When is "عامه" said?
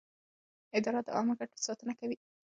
1.15-1.33